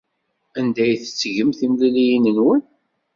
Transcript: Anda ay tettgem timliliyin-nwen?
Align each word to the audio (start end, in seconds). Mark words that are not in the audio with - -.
Anda 0.59 0.81
ay 0.83 0.93
tettgem 1.01 1.49
timliliyin-nwen? 1.57 2.61